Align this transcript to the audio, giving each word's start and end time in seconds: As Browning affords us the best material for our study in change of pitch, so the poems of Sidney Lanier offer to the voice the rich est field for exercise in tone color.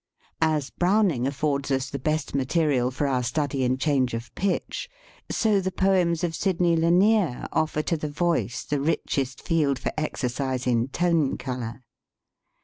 As 0.41 0.71
Browning 0.71 1.27
affords 1.27 1.69
us 1.69 1.91
the 1.91 1.99
best 1.99 2.33
material 2.33 2.89
for 2.89 3.05
our 3.05 3.21
study 3.21 3.63
in 3.63 3.77
change 3.77 4.15
of 4.15 4.33
pitch, 4.33 4.89
so 5.29 5.61
the 5.61 5.71
poems 5.71 6.23
of 6.23 6.33
Sidney 6.33 6.75
Lanier 6.75 7.45
offer 7.53 7.83
to 7.83 7.97
the 7.97 8.09
voice 8.09 8.63
the 8.65 8.81
rich 8.81 9.19
est 9.19 9.39
field 9.45 9.77
for 9.77 9.91
exercise 9.99 10.65
in 10.65 10.87
tone 10.87 11.37
color. 11.37 11.83